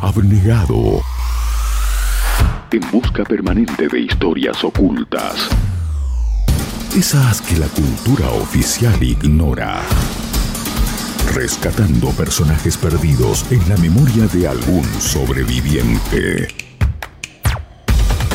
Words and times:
abnegado, 0.00 1.02
en 2.72 2.90
busca 2.90 3.24
permanente 3.24 3.88
de 3.88 4.00
historias 4.00 4.64
ocultas. 4.64 5.48
Esas 6.96 7.40
que 7.42 7.56
la 7.56 7.66
cultura 7.68 8.30
oficial 8.30 9.02
ignora. 9.02 9.82
Rescatando 11.34 12.08
personajes 12.10 12.76
perdidos 12.76 13.44
en 13.50 13.68
la 13.68 13.76
memoria 13.76 14.26
de 14.26 14.48
algún 14.48 14.84
sobreviviente. 15.00 16.48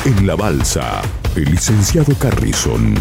En 0.05 0.27
la 0.27 0.35
balsa, 0.35 1.01
el 1.35 1.45
licenciado 1.45 2.13
Carrison 2.17 2.93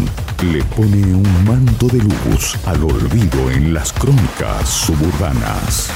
le 0.51 0.63
pone 0.63 1.03
un 1.13 1.45
manto 1.45 1.87
de 1.87 1.99
luz 1.99 2.57
al 2.65 2.83
olvido 2.83 3.51
en 3.51 3.73
las 3.73 3.93
crónicas 3.93 4.67
suburbanas. 4.67 5.91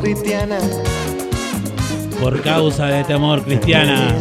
Cristiana. 0.00 0.58
Por 2.20 2.42
causa 2.42 2.86
de 2.86 3.00
este 3.00 3.14
amor, 3.14 3.42
Cristiana. 3.44 4.14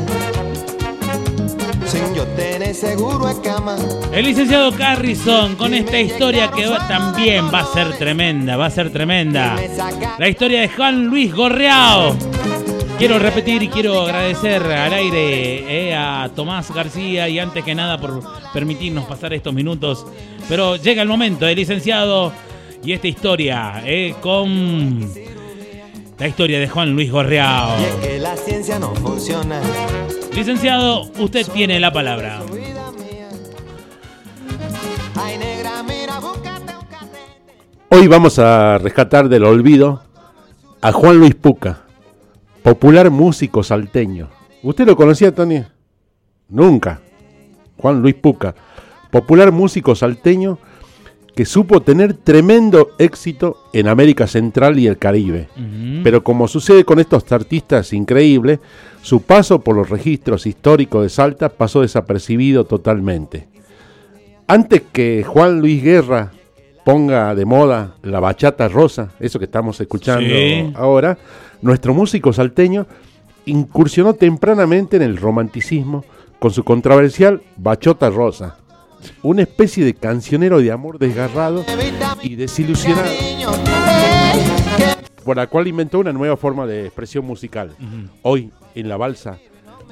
Sin 1.85 2.13
yo 2.15 2.23
tener 2.27 2.73
seguro 2.75 3.27
a 3.27 3.41
cama. 3.41 3.75
El 4.13 4.25
licenciado 4.25 4.71
Carrison 4.71 5.55
con 5.55 5.73
esta 5.73 5.99
historia 5.99 6.49
que 6.51 6.67
va- 6.67 6.87
también 6.87 7.45
va 7.53 7.59
a 7.61 7.65
ser 7.73 7.97
tremenda, 7.97 8.55
va 8.57 8.67
a 8.67 8.69
ser 8.69 8.91
tremenda. 8.91 9.55
La 10.17 10.29
historia 10.29 10.61
de 10.61 10.69
Juan 10.69 11.05
Luis 11.07 11.33
Gorreao. 11.33 12.15
Quiero 12.97 13.17
repetir 13.17 13.63
y 13.63 13.69
quiero 13.69 14.01
agradecer 14.01 14.61
al 14.61 14.93
aire 14.93 15.87
eh, 15.89 15.95
a 15.95 16.29
Tomás 16.35 16.69
García 16.73 17.27
y 17.29 17.39
antes 17.39 17.63
que 17.63 17.73
nada 17.73 17.97
por 17.97 18.21
permitirnos 18.53 19.05
pasar 19.05 19.33
estos 19.33 19.53
minutos. 19.53 20.05
Pero 20.49 20.75
llega 20.75 21.01
el 21.01 21.07
momento, 21.07 21.47
el 21.47 21.55
licenciado, 21.55 22.33
y 22.83 22.91
esta 22.91 23.07
historia 23.07 23.81
eh, 23.85 24.15
con 24.21 25.09
la 26.19 26.27
historia 26.27 26.59
de 26.59 26.67
Juan 26.67 26.93
Luis 26.93 27.11
Gorreao. 27.11 27.79
Y 27.79 27.83
es 27.83 27.95
que 27.95 28.19
la 28.19 28.35
ciencia 28.35 28.77
no 28.77 28.93
funciona. 28.95 29.61
Licenciado, 30.33 31.03
usted 31.17 31.47
tiene 31.47 31.79
la 31.79 31.93
palabra. 31.93 32.41
Hoy 37.89 38.07
vamos 38.07 38.37
a 38.37 38.77
rescatar 38.77 39.29
del 39.29 39.45
olvido 39.45 40.03
a 40.81 40.91
Juan 40.91 41.17
Luis 41.17 41.35
Puca, 41.35 41.83
popular 42.63 43.09
músico 43.09 43.63
salteño. 43.63 44.29
¿Usted 44.61 44.85
lo 44.85 44.95
conocía, 44.95 45.33
Tony? 45.33 45.63
Nunca. 46.49 46.99
Juan 47.77 48.01
Luis 48.01 48.15
Puca, 48.15 48.55
popular 49.09 49.51
músico 49.51 49.95
salteño 49.95 50.59
que 51.39 51.45
supo 51.45 51.79
tener 51.79 52.15
tremendo 52.15 52.89
éxito 52.97 53.63
en 53.71 53.87
América 53.87 54.27
Central 54.27 54.77
y 54.77 54.87
el 54.87 54.97
Caribe. 54.97 55.47
Pero 56.03 56.21
como 56.21 56.49
sucede 56.49 56.83
con 56.83 56.99
estos 56.99 57.31
artistas 57.31 57.93
increíbles, 57.93 58.59
su 59.01 59.21
paso 59.21 59.61
por 59.61 59.77
los 59.77 59.89
registros 59.89 60.45
históricos 60.45 61.01
de 61.01 61.07
Salta 61.07 61.47
pasó 61.47 61.79
desapercibido 61.79 62.65
totalmente. 62.65 63.47
Antes 64.47 64.81
que 64.91 65.23
Juan 65.23 65.61
Luis 65.61 65.81
Guerra 65.81 66.33
ponga 66.83 67.33
de 67.35 67.45
moda 67.45 67.95
la 68.03 68.19
bachata 68.19 68.67
rosa, 68.67 69.13
eso 69.21 69.39
que 69.39 69.45
estamos 69.45 69.79
escuchando 69.79 70.27
Sí. 70.27 70.73
ahora, 70.75 71.17
nuestro 71.61 71.93
músico 71.93 72.33
salteño 72.33 72.85
incursionó 73.45 74.13
tempranamente 74.13 74.97
en 74.97 75.03
el 75.03 75.15
romanticismo 75.15 76.03
con 76.37 76.51
su 76.51 76.65
controversial 76.65 77.41
Bachota 77.55 78.09
Rosa, 78.09 78.57
una 79.23 79.43
especie 79.43 79.85
de 79.85 79.93
cancionero 79.93 80.59
de 80.59 80.71
amor 80.71 80.99
desgarrado 80.99 81.65
y 82.21 82.35
desilusionado 82.35 83.09
por 85.23 85.37
la 85.37 85.47
cual 85.47 85.67
inventó 85.67 85.99
una 85.99 86.11
nueva 86.11 86.37
forma 86.37 86.65
de 86.65 86.85
expresión 86.85 87.23
musical. 87.23 87.75
Hoy, 88.23 88.51
en 88.73 88.89
La 88.89 88.97
Balsa, 88.97 89.37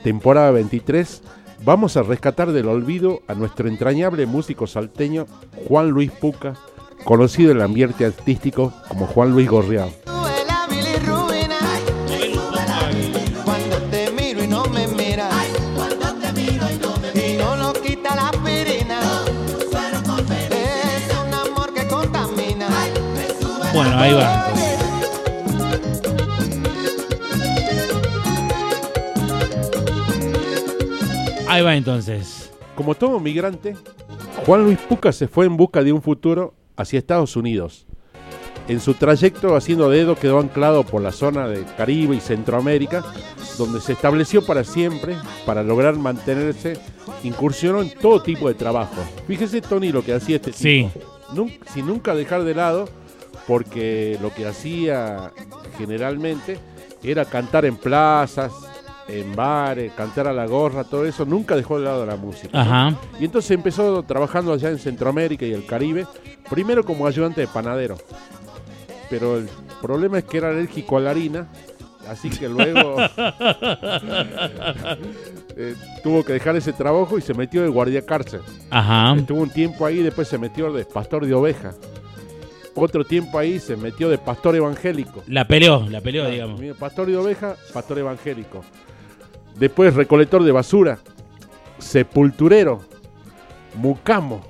temporada 0.04 0.50
23, 0.50 1.22
vamos 1.64 1.96
a 1.96 2.02
rescatar 2.02 2.52
del 2.52 2.68
olvido 2.68 3.22
a 3.28 3.36
nuestro 3.36 3.68
entrañable 3.68 4.26
músico 4.26 4.66
salteño 4.66 5.28
Juan 5.68 5.90
Luis 5.90 6.12
Puca, 6.12 6.56
conocido 7.04 7.52
en 7.52 7.58
el 7.58 7.64
ambiente 7.64 8.06
artístico 8.06 8.74
como 8.88 9.06
Juan 9.06 9.32
Luis 9.32 9.48
Gorriao. 9.48 9.92
Bueno, 23.98 24.02
ahí 24.02 24.14
va. 24.14 24.48
entonces. 24.50 25.88
Ahí 31.48 31.62
va 31.62 31.76
entonces. 31.76 32.52
Como 32.76 32.96
todo 32.96 33.20
migrante, 33.20 33.76
Juan 34.46 34.64
Luis 34.64 34.78
Puca 34.80 35.12
se 35.12 35.28
fue 35.28 35.46
en 35.46 35.58
busca 35.58 35.84
de 35.84 35.92
un 35.94 36.02
futuro 36.02 36.54
hacia 36.76 37.00
Estados 37.00 37.36
Unidos. 37.36 37.86
En 38.68 38.82
su 38.82 38.94
trayecto 38.96 39.56
haciendo 39.56 39.90
dedo 39.90 40.16
quedó 40.16 40.40
anclado 40.40 40.84
por 40.84 41.02
la 41.02 41.14
zona 41.14 41.48
de 41.48 41.64
Caribe 41.78 42.18
y 42.18 42.20
Centroamérica, 42.20 43.04
donde 43.58 43.80
se 43.80 43.94
estableció 43.94 44.46
para 44.46 44.64
siempre 44.66 45.16
para 45.46 45.64
lograr 45.64 45.96
mantenerse. 45.96 46.78
Incursionó 47.24 47.82
en 47.82 47.92
todo 47.92 48.22
tipo 48.22 48.48
de 48.50 48.54
trabajo. 48.56 49.02
Fíjese, 49.26 49.62
Tony, 49.62 49.92
lo 49.92 50.04
que 50.04 50.14
hacía 50.14 50.36
este 50.36 50.52
tipo. 50.52 50.62
Sí. 50.62 50.90
Nun- 51.34 51.58
sin 51.74 51.88
nunca 51.88 52.14
dejar 52.14 52.44
de 52.44 52.54
lado, 52.54 52.90
porque 53.48 54.18
lo 54.22 54.34
que 54.34 54.46
hacía 54.46 55.32
generalmente 55.78 56.60
era 57.02 57.24
cantar 57.26 57.66
en 57.66 57.78
plazas, 57.78 58.52
en 59.08 59.36
bares, 59.36 59.94
cantar 59.94 60.28
a 60.28 60.34
la 60.34 60.46
gorra, 60.46 60.84
todo 60.84 61.06
eso, 61.06 61.26
nunca 61.26 61.56
dejó 61.56 61.80
de 61.80 61.86
lado 61.86 62.06
la 62.06 62.18
música. 62.18 62.50
¿no? 62.52 62.60
Ajá. 62.60 62.96
Y 63.20 63.26
entonces 63.26 63.52
empezó 63.52 64.04
trabajando 64.04 64.52
allá 64.52 64.70
en 64.70 64.80
Centroamérica 64.80 65.46
y 65.46 65.54
el 65.54 65.66
Caribe, 65.66 66.06
primero 66.50 66.84
como 66.84 67.08
ayudante 67.08 67.42
de 67.42 67.48
panadero. 67.48 67.98
Pero 69.10 69.38
el 69.38 69.48
problema 69.82 70.18
es 70.18 70.26
que 70.26 70.38
era 70.38 70.50
alérgico 70.50 70.98
a 70.98 71.00
la 71.00 71.12
harina, 71.12 71.48
así 72.10 72.30
que 72.30 72.50
luego 72.50 72.98
eh, 75.56 75.76
tuvo 76.04 76.26
que 76.26 76.34
dejar 76.34 76.58
ese 76.58 76.74
trabajo 76.74 77.18
y 77.18 77.22
se 77.22 77.34
metió 77.34 77.62
de 77.62 77.70
guardia 77.70 78.06
cárcel. 78.06 78.42
Ajá. 78.70 79.16
Estuvo 79.16 79.40
un 79.42 79.50
tiempo 79.50 79.86
ahí, 79.86 80.04
después 80.04 80.28
se 80.28 80.38
metió 80.38 80.74
de 80.74 80.84
pastor 80.84 81.26
de 81.26 81.34
oveja. 81.34 81.74
Otro 82.80 83.04
tiempo 83.04 83.40
ahí 83.40 83.60
se 83.60 83.76
metió 83.76 84.08
de 84.08 84.20
pastor 84.20 84.56
evangélico. 84.56 85.24
La 85.26 85.48
peleó, 85.48 85.88
la 85.90 86.00
peleó, 86.00 86.30
digamos. 86.30 86.60
Mira, 86.60 86.76
Pastor 86.76 87.08
de 87.08 87.18
oveja, 87.18 87.56
pastor 87.74 87.98
evangélico. 87.98 88.64
Después 89.58 89.96
recolector 89.96 90.44
de 90.44 90.52
basura, 90.52 91.00
sepulturero, 91.80 92.82
mucamo. 93.74 94.42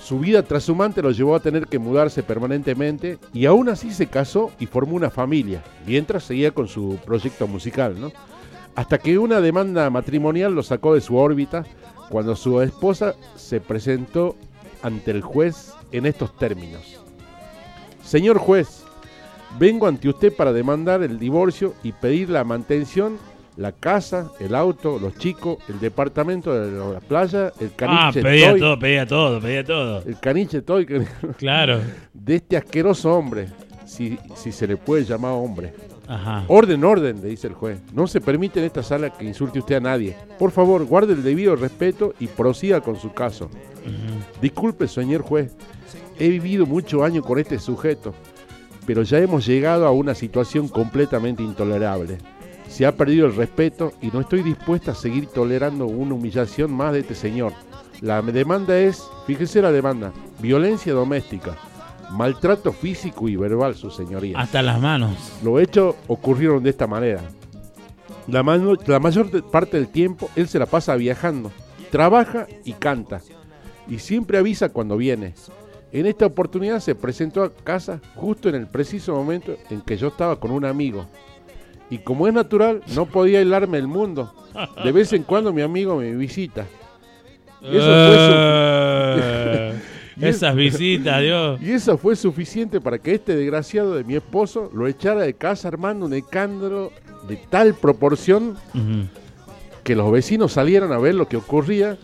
Su 0.00 0.18
vida 0.18 0.42
trashumante 0.42 1.00
lo 1.00 1.12
llevó 1.12 1.36
a 1.36 1.40
tener 1.40 1.68
que 1.68 1.78
mudarse 1.78 2.24
permanentemente 2.24 3.18
y 3.32 3.46
aún 3.46 3.68
así 3.68 3.92
se 3.92 4.08
casó 4.08 4.50
y 4.58 4.66
formó 4.66 4.96
una 4.96 5.08
familia, 5.08 5.62
mientras 5.86 6.24
seguía 6.24 6.50
con 6.50 6.66
su 6.66 6.98
proyecto 7.06 7.46
musical, 7.46 8.00
¿no? 8.00 8.10
Hasta 8.74 8.98
que 8.98 9.16
una 9.16 9.40
demanda 9.40 9.88
matrimonial 9.90 10.52
lo 10.56 10.64
sacó 10.64 10.94
de 10.94 11.00
su 11.00 11.16
órbita 11.16 11.64
cuando 12.10 12.34
su 12.34 12.60
esposa 12.60 13.14
se 13.36 13.60
presentó 13.60 14.34
ante 14.82 15.12
el 15.12 15.22
juez 15.22 15.72
en 15.92 16.06
estos 16.06 16.36
términos. 16.36 17.03
Señor 18.04 18.38
juez, 18.38 18.84
vengo 19.58 19.86
ante 19.86 20.08
usted 20.08 20.32
para 20.34 20.52
demandar 20.52 21.02
el 21.02 21.18
divorcio 21.18 21.74
y 21.82 21.92
pedir 21.92 22.30
la 22.30 22.44
mantención, 22.44 23.16
la 23.56 23.72
casa, 23.72 24.30
el 24.40 24.54
auto, 24.54 24.98
los 24.98 25.16
chicos, 25.16 25.58
el 25.68 25.80
departamento 25.80 26.52
de 26.52 26.92
la 26.94 27.00
playa, 27.00 27.52
el 27.60 27.68
Ah, 27.68 28.10
caniche 28.10 28.22
pedía 28.22 28.50
toy, 28.50 28.60
todo, 28.60 28.78
pedía 28.78 29.06
todo, 29.06 29.40
pedía 29.40 29.64
todo. 29.64 30.02
el 30.04 30.18
caniche 30.18 30.62
toy 30.62 30.86
Claro. 31.38 31.80
de 32.12 32.34
este 32.36 32.56
asqueroso 32.56 33.12
hombre, 33.14 33.48
si, 33.86 34.18
si 34.34 34.52
se 34.52 34.66
le 34.66 34.76
puede 34.76 35.04
llamar 35.04 35.32
hombre. 35.32 35.72
Ajá. 36.06 36.44
Orden, 36.48 36.84
orden, 36.84 37.22
le 37.22 37.28
dice 37.28 37.46
el 37.46 37.54
juez. 37.54 37.78
No 37.94 38.06
se 38.06 38.20
permite 38.20 38.58
en 38.60 38.66
esta 38.66 38.82
sala 38.82 39.08
que 39.08 39.24
insulte 39.24 39.58
usted 39.60 39.76
a 39.76 39.80
nadie. 39.80 40.14
Por 40.38 40.50
favor, 40.50 40.84
guarde 40.84 41.14
el 41.14 41.22
debido 41.22 41.56
respeto 41.56 42.12
y 42.20 42.26
prosiga 42.26 42.82
con 42.82 42.96
su 42.96 43.14
caso. 43.14 43.48
Disculpe, 44.42 44.86
señor 44.86 45.22
juez. 45.22 45.56
He 46.18 46.28
vivido 46.28 46.66
muchos 46.66 47.02
años 47.02 47.24
con 47.26 47.38
este 47.38 47.58
sujeto, 47.58 48.14
pero 48.86 49.02
ya 49.02 49.18
hemos 49.18 49.46
llegado 49.46 49.86
a 49.86 49.90
una 49.90 50.14
situación 50.14 50.68
completamente 50.68 51.42
intolerable. 51.42 52.18
Se 52.68 52.86
ha 52.86 52.92
perdido 52.96 53.26
el 53.26 53.36
respeto 53.36 53.92
y 54.00 54.08
no 54.08 54.20
estoy 54.20 54.42
dispuesta 54.42 54.92
a 54.92 54.94
seguir 54.94 55.26
tolerando 55.26 55.86
una 55.86 56.14
humillación 56.14 56.72
más 56.72 56.92
de 56.92 57.00
este 57.00 57.14
señor. 57.14 57.52
La 58.00 58.20
demanda 58.22 58.78
es, 58.78 59.02
fíjese 59.26 59.62
la 59.62 59.70
demanda, 59.72 60.12
violencia 60.40 60.92
doméstica, 60.92 61.56
maltrato 62.10 62.72
físico 62.72 63.28
y 63.28 63.36
verbal, 63.36 63.74
su 63.74 63.90
señoría. 63.90 64.38
Hasta 64.40 64.62
las 64.62 64.80
manos. 64.80 65.16
Los 65.42 65.60
hechos 65.60 65.94
ocurrieron 66.08 66.62
de 66.62 66.70
esta 66.70 66.86
manera. 66.86 67.20
La, 68.26 68.42
mano- 68.42 68.74
la 68.86 69.00
mayor 69.00 69.42
parte 69.50 69.76
del 69.76 69.88
tiempo 69.88 70.28
él 70.34 70.48
se 70.48 70.58
la 70.58 70.66
pasa 70.66 70.96
viajando, 70.96 71.52
trabaja 71.90 72.46
y 72.64 72.72
canta. 72.72 73.20
Y 73.88 73.98
siempre 73.98 74.38
avisa 74.38 74.70
cuando 74.70 74.96
viene. 74.96 75.34
En 75.94 76.06
esta 76.06 76.26
oportunidad 76.26 76.80
se 76.80 76.96
presentó 76.96 77.44
a 77.44 77.54
casa 77.54 78.00
justo 78.16 78.48
en 78.48 78.56
el 78.56 78.66
preciso 78.66 79.14
momento 79.14 79.54
en 79.70 79.80
que 79.80 79.96
yo 79.96 80.08
estaba 80.08 80.40
con 80.40 80.50
un 80.50 80.64
amigo. 80.64 81.06
Y 81.88 81.98
como 81.98 82.26
es 82.26 82.34
natural, 82.34 82.82
no 82.96 83.06
podía 83.06 83.38
aislarme 83.38 83.76
del 83.76 83.86
mundo. 83.86 84.34
De 84.82 84.90
vez 84.90 85.12
en 85.12 85.22
cuando 85.22 85.52
mi 85.52 85.62
amigo 85.62 85.94
me 85.96 86.10
visita. 86.16 86.66
Y 87.62 87.76
eso 87.76 87.86
fue 87.86 88.16
Eh, 89.20 89.74
Esas 90.20 90.56
visitas, 90.56 91.20
Dios. 91.20 91.62
Y 91.62 91.70
eso 91.70 91.96
fue 91.96 92.16
suficiente 92.16 92.80
para 92.80 92.98
que 92.98 93.14
este 93.14 93.36
desgraciado 93.36 93.94
de 93.94 94.02
mi 94.02 94.16
esposo 94.16 94.72
lo 94.74 94.88
echara 94.88 95.20
de 95.22 95.34
casa 95.34 95.68
armando 95.68 96.06
un 96.06 96.14
escándalo 96.14 96.90
de 97.28 97.36
tal 97.36 97.74
proporción 97.74 98.56
que 99.84 99.94
los 99.94 100.10
vecinos 100.10 100.50
salieron 100.50 100.92
a 100.92 100.98
ver 100.98 101.14
lo 101.14 101.28
que 101.28 101.36
ocurría. 101.36 101.98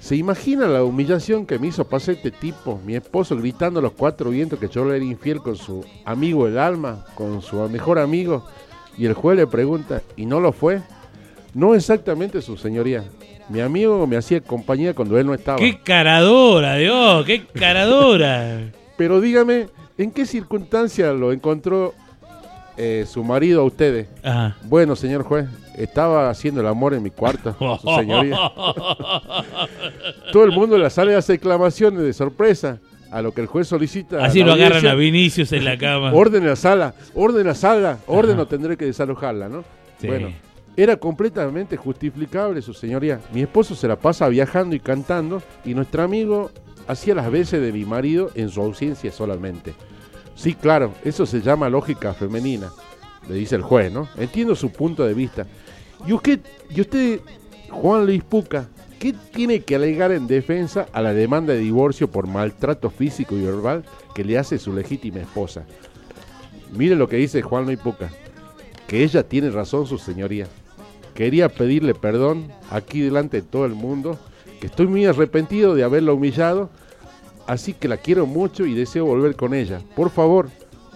¿Se 0.00 0.16
imagina 0.16 0.66
la 0.66 0.84
humillación 0.84 1.44
que 1.44 1.58
me 1.58 1.66
hizo 1.66 1.86
pasar 1.86 2.14
este 2.14 2.30
tipo, 2.30 2.80
mi 2.84 2.94
esposo, 2.94 3.36
gritando 3.36 3.80
a 3.80 3.82
los 3.82 3.92
cuatro 3.92 4.30
vientos 4.30 4.58
que 4.58 4.68
yo 4.68 4.84
le 4.84 4.96
era 4.96 5.04
infiel 5.04 5.38
con 5.40 5.56
su 5.56 5.84
amigo 6.04 6.46
el 6.46 6.58
alma, 6.58 7.04
con 7.14 7.42
su 7.42 7.56
mejor 7.68 7.98
amigo? 7.98 8.46
Y 8.96 9.06
el 9.06 9.14
juez 9.14 9.36
le 9.36 9.46
pregunta, 9.46 10.02
¿y 10.16 10.26
no 10.26 10.40
lo 10.40 10.52
fue? 10.52 10.80
No 11.54 11.74
exactamente 11.74 12.40
su 12.40 12.56
señoría. 12.56 13.04
Mi 13.48 13.60
amigo 13.60 14.06
me 14.06 14.16
hacía 14.16 14.40
compañía 14.40 14.94
cuando 14.94 15.18
él 15.18 15.26
no 15.26 15.34
estaba. 15.34 15.58
¡Qué 15.58 15.78
caradora, 15.82 16.76
Dios! 16.76 17.24
¡Qué 17.24 17.46
caradora! 17.46 18.70
Pero 18.96 19.20
dígame, 19.20 19.68
¿en 19.96 20.10
qué 20.10 20.26
circunstancia 20.26 21.12
lo 21.12 21.32
encontró 21.32 21.94
eh, 22.78 23.04
su 23.06 23.24
marido 23.24 23.60
a 23.60 23.64
ustedes? 23.64 24.08
Ajá. 24.22 24.56
Bueno, 24.62 24.96
señor 24.96 25.24
juez, 25.24 25.46
estaba 25.76 26.30
haciendo 26.30 26.60
el 26.60 26.66
amor 26.66 26.94
en 26.94 27.02
mi 27.02 27.10
cuarto, 27.10 27.54
su 27.80 27.90
señoría. 27.96 28.38
Todo 30.32 30.44
el 30.44 30.52
mundo 30.52 30.76
en 30.76 30.82
la 30.82 30.90
sala 30.90 31.18
hace 31.18 31.34
exclamaciones 31.34 32.02
de 32.02 32.12
sorpresa, 32.12 32.78
a 33.10 33.22
lo 33.22 33.32
que 33.32 33.40
el 33.40 33.46
juez 33.46 33.66
solicita. 33.66 34.24
Así 34.24 34.42
lo 34.42 34.52
agarran 34.52 34.86
a 34.86 34.94
Vinicius 34.94 35.52
en 35.52 35.64
la 35.64 35.76
cama. 35.76 36.12
Orden 36.12 36.46
la 36.46 36.56
sala, 36.56 36.94
orden 37.14 37.46
la 37.46 37.54
sala, 37.54 37.98
orden 38.06 38.44
tendré 38.46 38.76
que 38.76 38.84
desalojarla, 38.84 39.48
¿no? 39.48 39.64
Sí. 40.00 40.06
Bueno, 40.06 40.32
era 40.76 40.96
completamente 40.96 41.76
justificable, 41.76 42.62
su 42.62 42.72
señoría. 42.72 43.20
Mi 43.32 43.42
esposo 43.42 43.74
se 43.74 43.88
la 43.88 43.96
pasa 43.96 44.28
viajando 44.28 44.76
y 44.76 44.80
cantando, 44.80 45.42
y 45.64 45.74
nuestro 45.74 46.02
amigo 46.04 46.52
hacía 46.86 47.14
las 47.14 47.30
veces 47.30 47.60
de 47.60 47.72
mi 47.72 47.84
marido 47.84 48.30
en 48.34 48.48
su 48.48 48.60
ausencia 48.60 49.10
solamente. 49.10 49.74
Sí, 50.38 50.54
claro, 50.54 50.94
eso 51.04 51.26
se 51.26 51.40
llama 51.40 51.68
lógica 51.68 52.14
femenina, 52.14 52.70
le 53.28 53.34
dice 53.34 53.56
el 53.56 53.62
juez, 53.62 53.90
¿no? 53.90 54.08
Entiendo 54.16 54.54
su 54.54 54.70
punto 54.70 55.04
de 55.04 55.12
vista. 55.12 55.48
Y 56.06 56.12
usted, 56.12 56.38
y 56.70 56.80
usted 56.80 57.20
Juan 57.70 58.06
Luis 58.06 58.22
Puca, 58.22 58.68
¿qué 59.00 59.12
tiene 59.34 59.62
que 59.62 59.74
alegar 59.74 60.12
en 60.12 60.28
defensa 60.28 60.86
a 60.92 61.02
la 61.02 61.12
demanda 61.12 61.54
de 61.54 61.58
divorcio 61.58 62.08
por 62.08 62.28
maltrato 62.28 62.88
físico 62.88 63.34
y 63.34 63.42
verbal 63.42 63.84
que 64.14 64.22
le 64.22 64.38
hace 64.38 64.60
su 64.60 64.72
legítima 64.72 65.18
esposa? 65.18 65.64
Mire 66.72 66.94
lo 66.94 67.08
que 67.08 67.16
dice 67.16 67.42
Juan 67.42 67.64
Luis 67.64 67.80
Puca, 67.80 68.08
que 68.86 69.02
ella 69.02 69.24
tiene 69.24 69.50
razón, 69.50 69.88
su 69.88 69.98
señoría. 69.98 70.46
Quería 71.14 71.48
pedirle 71.48 71.96
perdón 71.96 72.46
aquí 72.70 73.00
delante 73.00 73.38
de 73.38 73.46
todo 73.48 73.64
el 73.64 73.74
mundo, 73.74 74.16
que 74.60 74.68
estoy 74.68 74.86
muy 74.86 75.04
arrepentido 75.04 75.74
de 75.74 75.82
haberla 75.82 76.12
humillado, 76.12 76.70
así 77.48 77.72
que 77.74 77.88
la 77.88 77.96
quiero 77.96 78.26
mucho 78.26 78.64
y 78.64 78.74
deseo 78.74 79.04
volver 79.06 79.34
con 79.34 79.54
ella. 79.54 79.80
Por 79.96 80.10
favor, 80.10 80.48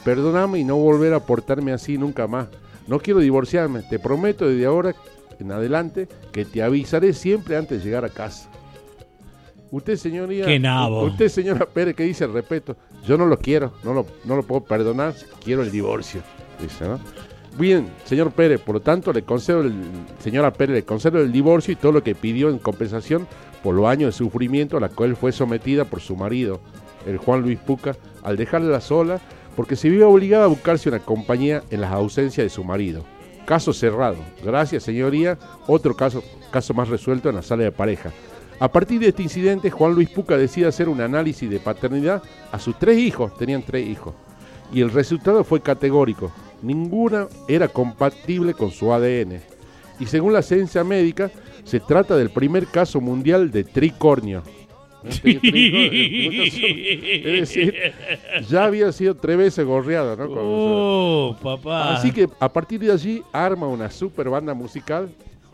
perdóname 0.05 0.61
y 0.61 0.65
no 0.65 0.77
volver 0.77 1.15
a 1.15 1.21
portarme 1.27 1.73
así 1.73 1.99
nunca 1.99 2.29
más. 2.29 2.47
No 2.87 3.01
quiero 3.01 3.19
divorciarme, 3.21 3.83
te 3.83 3.99
prometo 3.99 4.47
desde 4.47 4.67
ahora 4.67 4.95
en 5.41 5.51
adelante 5.51 6.09
que 6.31 6.45
te 6.45 6.63
avisaré 6.63 7.13
siempre 7.15 7.57
antes 7.57 7.79
de 7.79 7.85
llegar 7.85 8.05
a 8.05 8.09
casa. 8.09 8.49
Usted, 9.71 9.97
señoría, 9.97 10.45
Qué 10.45 10.59
nabo. 10.59 11.05
usted, 11.05 11.29
señora 11.29 11.65
Pérez, 11.67 11.97
que 11.97 12.05
dice 12.05 12.25
al 12.25 12.33
respeto, 12.35 12.77
yo 13.07 13.17
no 13.17 13.25
lo 13.27 13.39
quiero, 13.39 13.73
no 13.83 13.95
lo, 13.95 14.07
no 14.25 14.37
lo 14.37 14.43
puedo 14.43 14.63
perdonar, 14.63 15.15
quiero 15.43 15.63
el 15.63 15.71
divorcio. 15.71 16.21
Dice, 16.61 16.85
¿no? 16.87 17.01
Bien, 17.59 17.87
señor 18.05 18.33
Pérez, 18.33 18.61
por 18.61 18.77
lo 18.77 18.81
tanto, 18.81 19.13
le 19.13 19.23
concedo 19.23 19.61
el, 19.61 19.75
señora 20.21 20.53
Pérez, 20.53 20.75
le 20.75 20.85
concedo 20.85 21.19
el 21.21 21.31
divorcio 21.31 21.73
y 21.73 21.77
todo 21.77 21.93
lo 21.93 22.03
que 22.03 22.15
pidió 22.15 22.49
en 22.49 22.59
compensación 22.59 23.27
por 23.63 23.75
los 23.75 23.87
años 23.87 24.09
de 24.15 24.19
sufrimiento 24.19 24.79
a 24.79 24.81
la 24.81 24.89
cual 24.89 25.17
fue 25.17 25.33
sometida 25.33 25.85
por 25.85 26.01
su 26.01 26.17
marido, 26.17 26.61
el 27.07 27.19
Juan 27.19 27.43
Luis 27.43 27.59
Puca, 27.59 27.95
al 28.23 28.37
dejarla 28.39 28.81
sola, 28.81 29.21
porque 29.55 29.77
se 29.77 29.91
vio 29.91 30.09
obligada 30.09 30.45
a 30.45 30.49
buscarse 30.49 30.89
una 30.89 31.01
compañía 31.01 31.63
en 31.71 31.83
las 31.83 31.93
ausencias 31.93 32.45
de 32.45 32.51
su 32.51 32.65
marido. 32.65 33.05
Caso 33.45 33.73
cerrado. 33.73 34.17
Gracias, 34.43 34.85
señoría. 34.85 35.39
Otro 35.67 35.95
caso, 35.95 36.23
caso 36.51 36.73
más 36.73 36.89
resuelto 36.89 37.29
en 37.29 37.35
la 37.35 37.43
sala 37.43 37.65
de 37.65 37.73
pareja. 37.73 38.13
A 38.61 38.69
partir 38.71 39.01
de 39.01 39.09
este 39.09 39.25
incidente, 39.25 39.71
Juan 39.71 39.95
Luis 39.95 40.09
Puca 40.09 40.39
decide 40.39 40.69
hacer 40.69 40.89
un 40.89 41.01
análisis 41.01 41.51
de 41.51 41.59
paternidad 41.59 42.23
a 42.51 42.59
sus 42.59 42.79
tres 42.79 42.99
hijos. 42.99 43.37
Tenían 43.37 43.63
tres 43.63 43.87
hijos. 43.87 44.15
Y 44.73 44.81
el 44.81 44.91
resultado 44.91 45.45
fue 45.45 45.61
categórico. 45.61 46.33
Ninguna 46.63 47.27
era 47.49 47.69
compatible 47.69 48.55
con 48.55 48.71
su 48.71 48.93
ADN. 48.93 49.41
Y 50.01 50.07
según 50.07 50.33
la 50.33 50.43
ciencia 50.43 50.83
médica, 50.85 51.31
se 51.65 51.81
trata 51.81 52.17
del 52.17 52.31
primer 52.31 52.67
caso 52.67 53.01
mundial 53.01 53.51
de 53.51 53.65
tricornio. 53.65 54.43
Es 55.05 55.21
decir, 57.25 57.75
ya 58.49 58.65
había 58.65 58.93
sido 58.93 59.15
tres 59.17 59.37
veces 59.37 59.65
gorreado, 59.67 60.17
¿no? 60.17 60.27
Oh, 60.31 61.37
papá. 61.43 61.95
Así 61.95 62.13
que 62.13 62.29
a 62.39 62.53
partir 62.53 62.81
de 62.81 62.93
allí 62.93 63.23
arma 63.33 63.67
una 63.67 63.91
super 63.91 64.29
banda 64.29 64.55
musical 64.55 65.09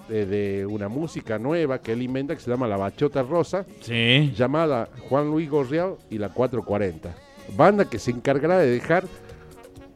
de, 0.09 0.27
de 0.27 0.67
una 0.67 0.89
música 0.89 1.39
nueva 1.39 1.79
que 1.81 1.93
él 1.93 2.03
inventa 2.03 2.35
que 2.35 2.41
se 2.41 2.51
llama 2.51 2.67
La 2.69 2.77
Bachota 2.77 3.23
Rosa, 3.23 3.65
Sí. 3.81 4.33
llamada 4.37 4.89
Juan 5.09 5.31
Luis 5.31 5.49
Gorriao 5.51 5.99
y 6.11 6.19
la 6.19 6.29
440. 6.31 7.15
Banda 7.57 7.85
que 7.89 7.99
se 7.99 8.11
encargará 8.11 8.59
de 8.59 8.71
dejar 8.71 9.05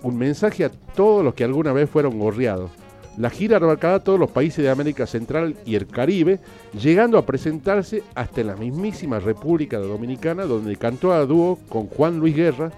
un 0.02 0.16
mensaje 0.18 0.64
a 0.64 0.70
todos 0.70 1.24
los 1.24 1.34
que 1.34 1.44
alguna 1.44 1.72
vez 1.72 1.88
fueron 1.88 2.18
gorreados. 2.18 2.70
La 3.18 3.28
gira 3.28 3.58
abarcará 3.58 4.00
todos 4.02 4.18
los 4.18 4.30
países 4.30 4.64
de 4.64 4.70
América 4.70 5.06
Central 5.06 5.54
y 5.66 5.74
el 5.74 5.86
Caribe, 5.86 6.40
llegando 6.80 7.18
a 7.18 7.26
presentarse 7.26 8.02
hasta 8.14 8.40
en 8.40 8.46
la 8.46 8.56
mismísima 8.56 9.18
República 9.18 9.78
Dominicana, 9.78 10.44
donde 10.44 10.76
cantó 10.76 11.12
a 11.12 11.26
dúo 11.26 11.58
con 11.68 11.86
Juan 11.88 12.18
Luis 12.18 12.34
Guerra, 12.34 12.72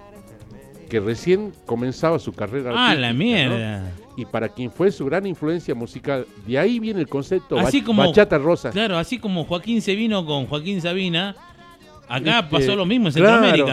que 0.90 0.98
recién 1.00 1.52
comenzaba 1.66 2.18
su 2.18 2.32
carrera. 2.32 2.72
Ah, 2.74 2.94
la 2.96 3.12
¿no? 3.12 3.18
mierda. 3.20 3.92
Y 4.16 4.24
para 4.26 4.48
quien 4.48 4.70
fue 4.72 4.90
su 4.92 5.04
gran 5.06 5.24
influencia 5.26 5.74
musical. 5.74 6.26
De 6.46 6.58
ahí 6.58 6.78
viene 6.78 7.00
el 7.00 7.08
concepto 7.08 7.58
Así 7.58 7.80
bach- 7.80 7.84
como- 7.86 8.06
bachata 8.06 8.36
rosa. 8.38 8.70
Claro, 8.70 8.98
así 8.98 9.18
como 9.18 9.44
Joaquín 9.44 9.80
se 9.82 9.94
vino 9.94 10.24
con 10.26 10.46
Joaquín 10.46 10.80
Sabina, 10.80 11.34
acá 12.08 12.40
Este, 12.40 12.50
pasó 12.50 12.76
lo 12.76 12.86
mismo 12.86 13.08
en 13.08 13.14
claro. 13.14 13.66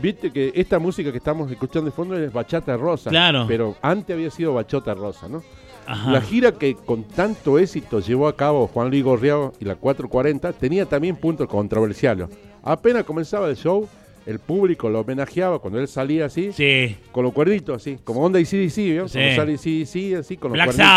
Viste 0.00 0.30
que 0.32 0.52
esta 0.54 0.78
música 0.78 1.10
que 1.10 1.18
estamos 1.18 1.50
escuchando 1.50 1.86
de 1.86 1.90
fondo 1.96 2.16
es 2.18 2.32
bachata 2.32 2.76
rosa. 2.76 3.10
Claro. 3.10 3.44
Pero 3.48 3.76
antes 3.82 4.14
había 4.14 4.30
sido 4.30 4.52
bachota 4.54 4.94
rosa, 4.94 5.28
¿no? 5.28 5.42
Ajá. 5.86 6.10
La 6.10 6.20
gira 6.20 6.52
que 6.52 6.74
con 6.74 7.04
tanto 7.04 7.58
éxito 7.58 8.00
llevó 8.00 8.26
a 8.28 8.36
cabo 8.36 8.66
Juan 8.66 8.90
Luis 8.90 9.04
Gorriao 9.04 9.52
y 9.60 9.64
la 9.64 9.76
440 9.76 10.52
tenía 10.52 10.84
también 10.86 11.16
puntos 11.16 11.48
controversiales. 11.48 12.28
Apenas 12.62 13.04
comenzaba 13.04 13.48
el 13.48 13.56
show, 13.56 13.88
el 14.26 14.40
público 14.40 14.88
lo 14.90 15.00
homenajeaba 15.00 15.60
cuando 15.60 15.78
él 15.78 15.86
salía 15.86 16.26
así, 16.26 16.50
Sí. 16.52 16.96
con 17.12 17.22
los 17.24 17.32
cuerditos 17.32 17.76
así, 17.76 17.98
como 18.02 18.20
onda 18.20 18.40
ICDC, 18.40 18.76
¿vio? 18.92 19.08
Sí. 19.08 19.18
Como 19.20 19.36
sale 19.36 19.52
ICDC, 19.52 20.16
así 20.18 20.36
con 20.36 20.50
los 20.50 20.54
Black 20.56 20.66
cuerditos. 20.74 20.88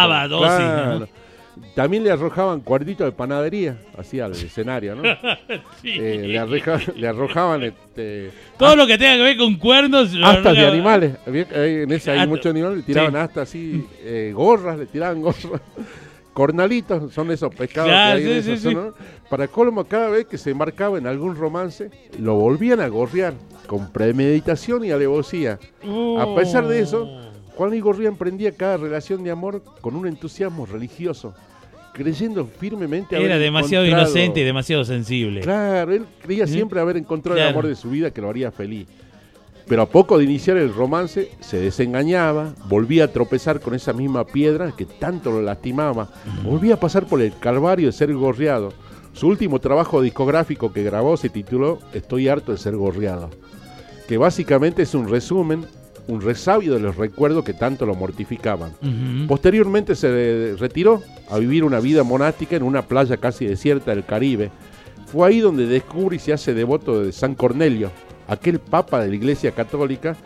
Sí, 0.58 0.64
Claro. 0.64 1.08
También 1.76 2.04
le 2.04 2.12
arrojaban 2.12 2.62
cuerditos 2.62 3.06
de 3.06 3.12
panadería, 3.12 3.78
así 3.98 4.20
al 4.20 4.32
escenario, 4.34 4.96
¿no? 4.96 5.04
Sí. 5.82 5.94
Eh, 5.98 6.24
le, 6.28 6.38
arreja- 6.40 6.80
le 6.96 7.08
arrojaban 7.08 7.64
este, 7.64 8.32
Todo 8.58 8.76
lo 8.76 8.86
que 8.86 8.98
tenga 8.98 9.16
que 9.16 9.24
ver 9.24 9.38
con 9.38 9.56
cuernos. 9.58 10.12
lo 10.14 10.26
astas 10.28 10.56
de 10.56 10.68
animales. 10.68 11.14
En 11.26 11.92
ese 11.92 12.12
hay 12.12 12.18
Hasta- 12.20 12.28
muchos 12.30 12.48
animales, 12.48 12.78
le 12.80 12.84
tiraban 12.84 13.12
sí. 13.14 13.18
astas 13.18 13.50
así, 13.50 13.86
eh, 14.04 14.32
gorras, 14.36 14.78
le 14.78 14.86
tiraban 14.88 15.22
gorras. 15.22 15.44
Cornalitos 16.34 17.14
son 17.14 17.32
esos 17.32 17.54
pescados 17.54 17.90
Claro, 17.92 18.20
que 18.20 18.26
hay 18.28 18.38
en 18.38 18.44
sí, 18.44 18.52
esa 18.52 18.70
sí, 18.70 18.74
zona. 18.76 18.92
Para 19.30 19.48
colmo, 19.48 19.84
cada 19.86 20.10
vez 20.10 20.26
que 20.26 20.38
se 20.38 20.52
embarcaba 20.52 20.98
en 20.98 21.06
algún 21.08 21.36
romance, 21.36 21.90
lo 22.20 22.36
volvían 22.36 22.80
a 22.80 22.88
gorrear 22.88 23.34
con 23.68 23.92
premeditación 23.92 24.86
y 24.86 24.92
alevosía. 24.92 25.60
A 26.18 26.36
pesar 26.36 26.68
de 26.68 26.80
eso, 26.80 27.29
Juan 27.60 27.72
Luis 27.72 27.84
Gorría 27.84 28.08
emprendía 28.08 28.54
cada 28.54 28.78
relación 28.78 29.22
de 29.22 29.32
amor 29.32 29.62
con 29.82 29.94
un 29.98 30.08
entusiasmo 30.08 30.66
religioso, 30.66 31.34
creyendo 31.94 32.46
firmemente 32.46 33.18
haber 33.18 33.32
Era 33.32 33.38
demasiado 33.38 33.84
encontrado- 33.84 34.12
inocente 34.14 34.40
y 34.40 34.44
demasiado 34.46 34.86
sensible. 34.86 35.42
Claro, 35.42 35.92
él 35.92 36.06
creía 36.22 36.48
siempre 36.48 36.80
haber 36.80 36.96
encontrado 36.96 37.36
Claro. 37.36 37.50
el 37.50 37.54
amor 37.56 37.68
de 37.68 37.76
su 37.76 37.90
vida 37.90 38.12
que 38.12 38.22
lo 38.22 38.30
haría 38.30 38.50
feliz. 38.54 38.88
Pero 39.68 39.82
a 39.82 39.90
poco 39.90 40.18
de 40.18 40.24
iniciar 40.24 40.56
el 40.56 40.74
romance, 40.74 41.32
se 41.42 41.60
desengañaba, 41.60 42.54
volvía 42.70 43.04
a 43.04 43.08
tropezar 43.10 43.60
con 43.60 43.76
esa 43.76 43.92
misma 43.92 44.26
piedra 44.26 44.72
que 44.72 44.86
tanto 44.86 45.30
lo 45.30 45.42
lastimaba, 45.42 46.08
volvía 46.46 46.76
a 46.76 46.80
pasar 46.80 47.08
por 47.08 47.22
el 47.22 47.38
calvario 47.40 47.88
de 47.88 47.92
ser 47.92 48.14
gorreado. 48.14 48.72
Su 49.12 49.28
último 49.28 49.60
trabajo 49.60 50.02
discográfico 50.02 50.72
que 50.72 50.84
grabó 50.84 51.18
se 51.18 51.28
tituló 51.28 51.80
Estoy 51.94 52.30
harto 52.30 52.54
de 52.54 52.58
ser 52.58 52.78
gorreado, 52.78 53.30
que 54.08 54.18
básicamente 54.18 54.84
es 54.84 54.96
un 54.96 55.10
resumen 55.10 55.66
un 56.10 56.22
resabio 56.22 56.74
de 56.74 56.80
los 56.80 56.96
recuerdos 56.96 57.44
que 57.44 57.54
tanto 57.54 57.86
lo 57.86 57.96
mortificaban. 57.96 58.72
Posteriormente 59.28 59.96
se 59.96 60.56
retiró 60.58 61.02
a 61.30 61.38
vivir 61.38 61.64
una 61.64 61.80
vida 61.80 62.04
monástica 62.04 62.56
en 62.56 62.64
una 62.64 62.82
playa 62.82 63.18
casi 63.18 63.46
desierta 63.46 63.92
del 63.92 64.06
Caribe. 64.06 64.52
Fue 65.06 65.28
ahí 65.28 65.40
donde 65.40 65.66
descubre 65.66 66.16
y 66.16 66.20
se 66.20 66.34
hace 66.34 66.54
devoto 66.54 67.04
de 67.04 67.12
San 67.12 67.36
Cornelio, 67.36 67.92
aquel 68.28 68.60
papa 68.60 69.02
de 69.02 69.10
la 69.10 69.16
Iglesia 69.16 69.52
Católica 69.52 70.18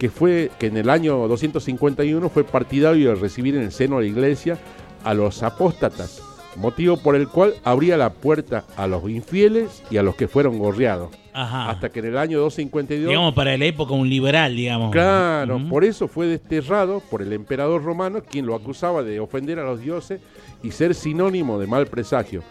que 0.00 0.08
fue 0.08 0.50
que 0.58 0.68
en 0.68 0.78
el 0.78 0.88
año 0.88 1.28
251 1.28 2.30
fue 2.30 2.42
partidario 2.42 3.10
de 3.10 3.16
recibir 3.16 3.54
en 3.54 3.64
el 3.64 3.70
seno 3.70 3.98
de 3.98 4.04
la 4.04 4.08
Iglesia 4.08 4.58
a 5.04 5.12
los 5.12 5.42
apóstatas, 5.42 6.22
motivo 6.56 6.96
por 6.96 7.16
el 7.16 7.28
cual 7.28 7.54
abría 7.64 7.98
la 7.98 8.14
puerta 8.14 8.64
a 8.78 8.86
los 8.86 9.08
infieles 9.10 9.82
y 9.90 9.98
a 9.98 10.02
los 10.02 10.16
que 10.16 10.26
fueron 10.26 10.58
gorreados. 10.58 11.10
Ajá. 11.32 11.70
Hasta 11.70 11.88
que 11.90 12.00
en 12.00 12.06
el 12.06 12.18
año 12.18 12.38
252 12.40 13.06
Ah. 13.06 13.10
Digamos, 13.10 13.34
para 13.34 13.56
la 13.56 13.64
época 13.64 13.92
un 13.94 14.08
liberal, 14.08 14.54
digamos. 14.56 14.90
Claro, 14.90 15.60
por 15.68 15.84
eso 15.84 16.08
fue 16.08 16.26
desterrado 16.26 17.00
por 17.10 17.22
el 17.22 17.32
emperador 17.32 17.82
romano, 17.84 18.22
quien 18.22 18.46
lo 18.46 18.54
acusaba 18.54 19.02
de 19.02 19.20
ofender 19.20 19.58
a 19.58 19.64
los 19.64 19.80
dioses 19.80 20.20
y 20.62 20.70
ser 20.72 20.94
sinónimo 20.94 21.58
de 21.58 21.66
mal 21.66 21.86
presagio. 21.86 22.42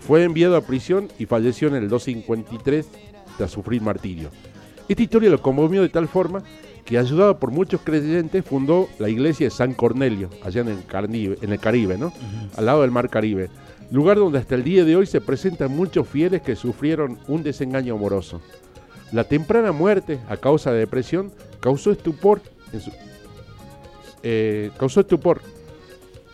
Fue 0.00 0.22
enviado 0.24 0.56
a 0.56 0.60
prisión 0.60 1.08
y 1.18 1.26
falleció 1.26 1.68
en 1.68 1.76
el 1.76 1.88
253 1.88 2.88
tras 3.38 3.50
sufrir 3.50 3.80
martirio. 3.82 4.30
Esta 4.88 5.02
historia 5.02 5.30
lo 5.30 5.40
conmovió 5.40 5.80
de 5.82 5.88
tal 5.88 6.08
forma 6.08 6.42
que, 6.84 6.98
ayudado 6.98 7.38
por 7.38 7.50
muchos 7.50 7.80
creyentes, 7.82 8.44
fundó 8.44 8.88
la 8.98 9.08
iglesia 9.08 9.46
de 9.46 9.50
San 9.50 9.72
Cornelio, 9.72 10.28
allá 10.44 10.60
en 10.60 10.68
el, 10.68 10.86
Carnive- 10.86 11.38
en 11.40 11.52
el 11.52 11.58
Caribe, 11.58 11.96
¿no? 11.96 12.12
al 12.56 12.66
lado 12.66 12.82
del 12.82 12.90
mar 12.90 13.08
Caribe, 13.08 13.48
lugar 13.90 14.16
donde 14.18 14.38
hasta 14.38 14.54
el 14.54 14.64
día 14.64 14.84
de 14.84 14.96
hoy 14.96 15.06
se 15.06 15.20
presentan 15.20 15.70
muchos 15.70 16.08
fieles 16.08 16.42
que 16.42 16.56
sufrieron 16.56 17.18
un 17.28 17.42
desengaño 17.42 17.94
amoroso. 17.94 18.40
La 19.12 19.24
temprana 19.24 19.72
muerte 19.72 20.18
a 20.28 20.36
causa 20.36 20.72
de 20.72 20.80
depresión 20.80 21.32
causó 21.60 21.92
estupor. 21.92 22.40
en 22.72 22.80
su- 22.80 22.90
eh, 24.22 24.70
causó 24.78 25.00
estupor. 25.00 25.40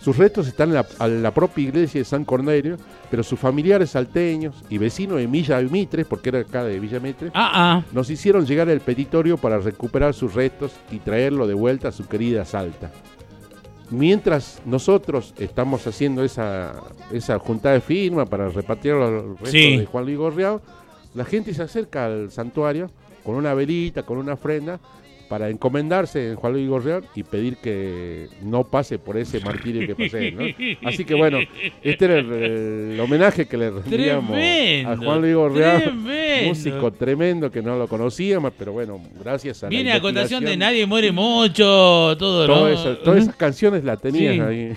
Sus 0.01 0.17
restos 0.17 0.47
están 0.49 0.71
en 0.71 0.77
la, 0.77 0.87
en 1.01 1.23
la 1.23 1.35
propia 1.35 1.63
iglesia 1.69 2.01
de 2.01 2.07
San 2.07 2.25
Cornelio, 2.25 2.79
pero 3.11 3.23
sus 3.23 3.39
familiares 3.39 3.91
salteños 3.91 4.55
y 4.71 4.79
vecinos 4.79 5.19
de 5.19 5.27
Villa 5.27 5.61
Mitre, 5.61 6.07
porque 6.07 6.31
era 6.31 6.39
acá 6.39 6.65
de 6.65 6.81
Villa 6.81 6.99
Mitre, 7.01 7.31
Ah, 7.35 7.51
ah. 7.53 7.85
nos 7.93 8.09
hicieron 8.09 8.47
llegar 8.47 8.71
el 8.71 8.81
petitorio 8.81 9.37
para 9.37 9.59
recuperar 9.59 10.15
sus 10.15 10.33
restos 10.33 10.73
y 10.91 11.01
traerlo 11.01 11.47
de 11.47 11.53
vuelta 11.53 11.89
a 11.89 11.93
su 11.93 12.07
querida 12.09 12.47
Salta. 12.47 12.91
Mientras 13.91 14.63
nosotros 14.65 15.35
estamos 15.39 15.87
haciendo 15.87 16.23
esa, 16.23 16.75
esa 17.13 17.39
juntada 17.39 17.75
de 17.75 17.81
firma 17.81 18.25
para 18.25 18.49
repatriar 18.49 18.97
los 18.97 19.25
restos 19.31 19.51
Sí. 19.51 19.79
de 19.79 19.87
Juan 19.87 20.05
Luis 20.05 20.17
Gorriao, 20.17 20.61
la 21.15 21.25
gente 21.25 21.53
se 21.53 21.63
acerca 21.63 22.07
al 22.07 22.31
santuario 22.31 22.91
con 23.25 23.35
una 23.35 23.53
velita, 23.53 24.05
con 24.05 24.19
una 24.19 24.35
ofrenda, 24.35 24.79
para 25.31 25.49
encomendarse 25.49 26.31
en 26.31 26.35
Juan 26.37 26.53
Luis 26.55 26.69
Gorriao 26.69 27.03
y 27.15 27.23
pedir 27.23 27.57
que 27.59 28.27
no 28.43 28.65
pase 28.65 28.99
por 28.99 29.17
ese 29.17 29.39
martirio 29.41 29.87
que 29.87 29.95
pasé. 29.95 30.33
¿no? 30.33 30.43
Así 30.89 31.05
que 31.05 31.15
bueno, 31.15 31.39
este 31.85 32.05
era 32.07 32.19
el, 32.19 32.33
el 32.95 33.01
homenaje 33.01 33.47
que 33.47 33.57
le 33.57 33.71
rendíamos 33.71 34.33
Tremendo, 34.33 34.91
a 34.91 34.97
Juan 34.97 35.21
Luis 35.23 35.35
Gorriao, 35.37 35.79
tremendo. 35.83 36.49
músico 36.49 36.93
tremendo 36.93 37.49
que 37.51 37.63
no 37.63 37.79
lo 37.79 37.87
conocíamos, 37.87 38.53
pero 38.59 38.73
bueno, 38.73 39.01
gracias 39.23 39.63
a 39.63 39.67
la 39.67 39.71
Viene 39.71 39.93
a 39.93 40.01
contación 40.01 40.45
de 40.45 40.57
Nadie 40.57 40.85
muere 40.85 41.13
mucho, 41.13 41.63
todo, 42.19 42.49
¿no? 42.49 42.55
todas 42.55 42.81
esas- 42.81 42.99
todas 43.05 43.23
esas 43.23 43.37
canciones 43.37 43.85
las 43.85 44.01
tenías 44.01 44.35
Sí. 44.35 44.41
ahí. 44.41 44.73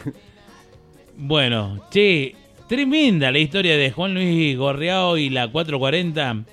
Bueno, 1.15 1.79
che, 1.91 2.35
tremenda 2.67 3.31
la 3.31 3.39
historia 3.39 3.77
de 3.77 3.91
Juan 3.91 4.13
Luis 4.13 4.57
Gorriao 4.57 5.17
y 5.17 5.29
la 5.29 5.47
440 5.51 6.43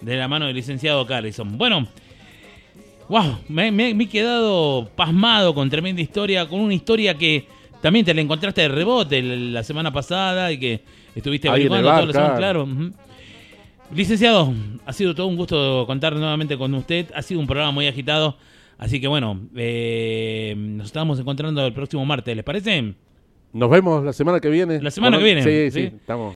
de 0.00 0.16
la 0.16 0.28
mano 0.28 0.46
del 0.46 0.56
licenciado 0.56 1.06
Carrison. 1.06 1.56
Bueno, 1.58 1.88
wow, 3.08 3.38
me, 3.48 3.70
me- 3.72 3.94
me 3.94 4.04
he 4.04 4.08
quedado 4.08 4.88
pasmado 4.96 5.54
con 5.54 5.68
tremenda 5.70 6.00
historia, 6.02 6.46
con 6.48 6.60
una 6.60 6.74
historia 6.74 7.14
que 7.16 7.46
también 7.80 8.04
te 8.04 8.12
la 8.14 8.20
encontraste 8.20 8.62
de 8.62 8.68
rebote 8.68 9.22
la 9.22 9.62
semana 9.62 9.92
pasada 9.92 10.50
y 10.52 10.58
que 10.58 10.82
estuviste 11.14 11.48
averiguando 11.48 11.88
toda 11.88 12.06
la 12.06 12.12
semana, 12.12 12.36
claro. 12.36 12.68
Licenciado, 13.94 14.52
ha 14.84 14.92
sido 14.92 15.14
todo 15.14 15.26
un 15.28 15.36
gusto 15.36 15.84
contar 15.86 16.14
nuevamente 16.14 16.58
con 16.58 16.74
usted. 16.74 17.06
Ha 17.14 17.22
sido 17.22 17.40
un 17.40 17.46
programa 17.46 17.72
muy 17.72 17.86
agitado. 17.86 18.36
Así 18.76 19.00
que 19.00 19.08
bueno, 19.08 19.40
eh, 19.56 20.54
nos 20.56 20.86
estamos 20.88 21.18
encontrando 21.18 21.64
el 21.66 21.72
próximo 21.72 22.04
martes, 22.04 22.36
¿les 22.36 22.44
parece? 22.44 22.94
Nos 23.54 23.70
vemos 23.70 24.04
la 24.04 24.12
semana 24.12 24.40
que 24.40 24.50
viene. 24.50 24.80
La 24.82 24.90
semana 24.90 25.16
que 25.18 25.24
viene, 25.24 25.42
Sí, 25.42 25.70
sí, 25.70 25.88
¿sí? 25.88 25.96
estamos. 25.96 26.26